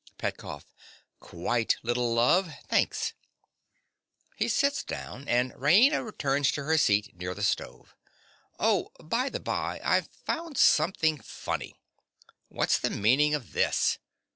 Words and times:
PETKOFF. 0.17 0.65
Quite, 1.19 1.75
little 1.83 2.11
love. 2.15 2.51
Thanks. 2.67 3.13
(He 4.35 4.47
sits 4.49 4.83
down; 4.83 5.27
and 5.27 5.53
Raina 5.53 6.03
returns 6.03 6.51
to 6.53 6.63
her 6.63 6.79
seat 6.79 7.15
near 7.15 7.35
the 7.35 7.43
stove.) 7.43 7.93
Oh, 8.59 8.91
by 8.99 9.29
the 9.29 9.39
bye, 9.39 9.79
I've 9.83 10.07
found 10.07 10.57
something 10.57 11.19
funny. 11.19 11.75
What's 12.47 12.79
the 12.79 12.89
meaning 12.89 13.35
of 13.35 13.53
this? 13.53 13.99